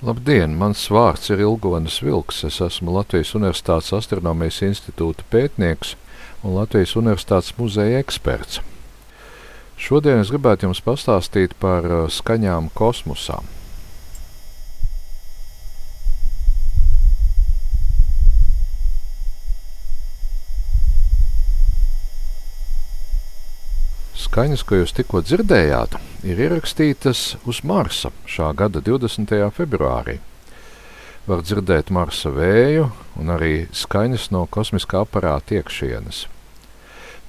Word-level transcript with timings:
Labdien! 0.00 0.54
Mans 0.56 0.86
vārds 0.88 1.28
ir 1.28 1.42
Ilgonis 1.44 1.98
Vilks. 2.00 2.38
Es 2.48 2.56
esmu 2.64 2.94
Latvijas 2.94 3.34
Universitātes 3.36 3.92
astronomijas 3.92 4.62
institūta 4.64 5.26
pētnieks 5.28 5.92
un 6.40 6.54
Latvijas 6.56 6.94
Universitātes 6.96 7.52
muzeja 7.58 8.00
eksperts. 8.00 8.62
Šodien 9.76 10.22
es 10.22 10.32
gribētu 10.32 10.70
jums 10.70 10.80
pastāstīt 10.86 11.52
par 11.60 11.84
uh, 11.84 12.06
skaņām 12.08 12.72
kosmosā. 12.72 13.42
Skaņas, 24.30 24.60
ko 24.62 24.76
jūs 24.78 24.92
tikko 24.94 25.24
dzirdējāt, 25.26 25.96
ir 26.22 26.38
ierakstītas 26.38 27.20
uz 27.50 27.58
Marsa 27.66 28.12
šā 28.30 28.52
gada 28.54 28.78
20. 28.78 29.32
februārī. 29.56 30.20
Var 31.26 31.40
dzirdēt 31.42 31.88
Marsa 31.90 32.30
vēju 32.30 32.84
un 33.18 33.32
arī 33.34 33.64
skaņas 33.74 34.28
no 34.30 34.44
kosmiskā 34.46 35.00
aparāta 35.02 35.56
iekšienes. 35.58 36.20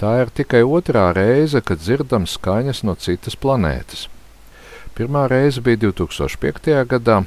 Tā 0.00 0.14
ir 0.22 0.32
tikai 0.40 0.62
otrā 0.64 1.10
reize, 1.12 1.60
kad 1.60 1.84
dzirdam 1.84 2.24
skaņas 2.24 2.80
no 2.88 2.94
citas 2.96 3.36
planētas. 3.36 4.06
Pirmā 4.96 5.26
reize 5.28 5.60
bija 5.60 5.82
2005. 5.90 6.78
gadā, 6.94 7.18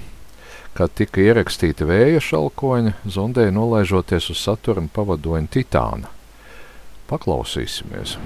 kad 0.73 0.97
tika 0.97 1.21
ierakstīti 1.21 1.85
vēja 1.85 2.25
šalkoņi, 2.25 2.95
zondē 3.05 3.45
nolaižoties 3.53 4.31
uz 4.33 4.41
Saturna 4.41 4.89
pavadoņa 4.97 5.53
Titāna. 5.59 6.09
Paklausīsimies! 7.13 8.17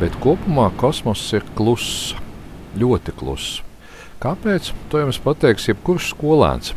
Bet 0.00 0.14
kopumā 0.16 0.70
kosmoss 0.80 1.26
ir 1.36 1.44
kluss, 1.52 2.14
ļoti 2.80 3.12
kluss. 3.20 3.58
Kāpēc? 4.22 4.70
To 4.88 5.02
jums 5.02 5.18
pateiks 5.20 5.68
jebkurš 5.68 6.14
skolēns. 6.14 6.72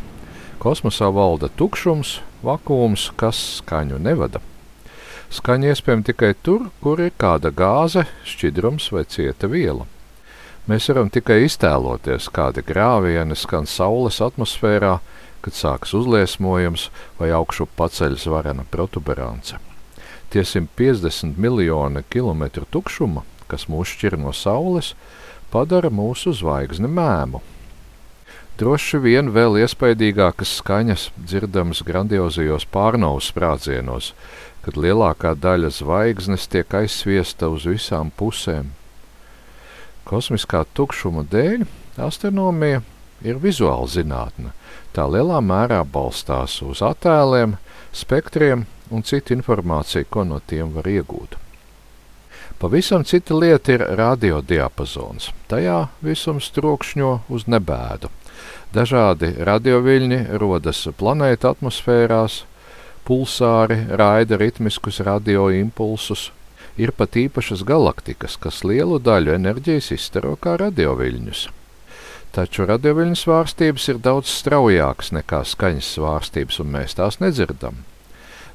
Kosmosā 0.60 1.08
valda 1.08 1.48
tukšums, 1.48 2.18
vakums, 2.44 3.06
kas 3.16 3.40
skaņu 3.62 4.02
nevada. 4.04 4.44
Skaņa 5.32 5.72
iespējama 5.72 6.04
tikai 6.10 6.34
tur, 6.44 6.68
kur 6.84 7.00
ir 7.00 7.16
kāda 7.16 7.48
gāze, 7.48 8.04
šķidrums 8.28 8.92
vai 8.92 9.06
cieta 9.08 9.48
viela. 9.48 9.88
Mēs 10.68 10.92
varam 10.92 11.08
tikai 11.08 11.46
iztēloties, 11.48 12.28
kādi 12.28 12.60
grāvieni 12.60 13.40
skan 13.40 13.64
Saules 13.64 14.20
atmosfērā, 14.24 14.98
kad 15.40 15.56
sākas 15.56 15.96
uzliesmojums 15.96 16.90
vai 17.16 17.32
augšu 17.32 17.72
paceļas 17.72 18.28
varena 18.28 18.68
protuberance. 18.68 19.56
Tie 20.34 20.42
150 20.42 21.36
miljoni 21.38 22.02
kilometru 22.10 22.66
tukšuma, 22.66 23.22
kas 23.46 23.68
mūs 23.70 23.92
šķir 23.94 24.16
no 24.18 24.32
Saules, 24.34 24.96
padara 25.52 25.92
mūsu 25.94 26.32
zvaigzni 26.34 26.90
mēmu. 26.90 27.38
Droši 28.58 28.98
vien 29.02 29.30
vēl 29.34 29.60
iespaidīgākas 29.62 30.56
skaņas 30.58 31.04
dzirdamas 31.18 31.84
grandiozajos 31.86 32.66
pārnaus 32.74 33.30
sprādzienos, 33.30 34.10
kad 34.66 34.74
lielākā 34.74 35.36
daļa 35.38 35.70
zvaigznes 35.78 36.48
tiek 36.50 36.74
aizsviesta 36.82 37.52
uz 37.54 37.68
visām 37.70 38.10
pusēm. 38.18 38.72
Kosmiskā 40.02 40.64
tukšuma 40.74 41.22
dēļ 41.30 41.62
astronomija 42.10 42.82
ir 43.24 43.40
vizuāla 43.42 43.88
zinātne. 43.90 44.52
Tā 44.94 45.08
lielā 45.10 45.40
mērā 45.42 45.80
balstās 45.84 46.60
uz 46.62 46.82
attēliem, 46.84 47.56
spektriem 47.94 48.66
un 48.94 49.02
citu 49.02 49.34
informāciju, 49.34 50.06
ko 50.10 50.24
no 50.28 50.38
tiem 50.38 50.70
var 50.76 50.86
iegūt. 50.90 51.38
Pavisam 52.60 53.02
cita 53.04 53.34
lieta 53.34 53.74
ir 53.74 53.82
radiodiapazons. 53.98 55.32
Tajā 55.50 55.88
visums 56.04 56.50
trokšņo 56.54 57.10
uz 57.28 57.48
nebēdu. 57.50 58.12
Dažādi 58.74 59.32
radioviļņi 59.46 60.20
rodas 60.40 60.84
planēta 60.98 61.52
atmosfērās, 61.54 62.44
pulsāri 63.06 63.82
raida 64.00 64.38
ritmiskus 64.40 65.02
radioimpulsus. 65.06 66.30
Ir 66.78 66.90
pat 66.90 67.18
īpašas 67.18 67.62
galaktikas, 67.66 68.38
kas 68.40 68.64
lielu 68.66 68.98
daļu 68.98 69.36
enerģijas 69.36 69.92
izstaro 69.94 70.34
kā 70.40 70.56
radioviļņus. 70.58 71.44
Taču 72.34 72.64
radioviļņu 72.66 73.14
svārstības 73.20 73.84
ir 73.92 73.98
daudz 74.02 74.32
straujākas 74.40 75.12
nekā 75.14 75.44
skaņas 75.46 75.90
svārstības, 75.94 76.58
un 76.64 76.72
mēs 76.74 76.96
tās 76.98 77.20
nedzirdam. 77.22 77.84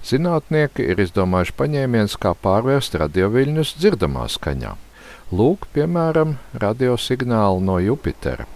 Zinātnieki 0.03 0.83
ir 0.91 0.99
izdomājuši 1.05 1.55
paņēmienus, 1.61 2.17
kā 2.19 2.33
pārvērst 2.43 2.99
radioviļņus 2.99 3.73
dzirdamā 3.79 4.27
skaņā. 4.35 4.75
Lūk, 5.31 5.69
piemēram, 5.71 6.35
radiosignāli 6.59 7.63
no 7.71 7.79
Jupitera. 7.79 8.49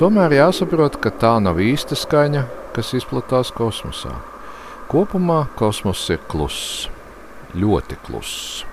Tomēr 0.00 0.32
jāsaprot, 0.32 0.94
ka 0.96 1.10
tā 1.12 1.34
nav 1.44 1.58
īsta 1.60 1.92
skaņa, 1.92 2.46
kas 2.72 2.94
izplatās 2.96 3.50
kosmosā. 3.52 4.14
Kopumā 4.88 5.42
kosmoss 5.60 6.08
ir 6.08 6.22
kluss, 6.24 6.86
ļoti 7.52 7.98
kluss. 8.06 8.69